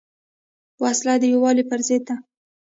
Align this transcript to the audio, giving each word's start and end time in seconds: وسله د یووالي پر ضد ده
وسله 0.81 1.13
د 1.21 1.23
یووالي 1.33 1.63
پر 1.69 1.79
ضد 1.87 2.01
ده 2.07 2.15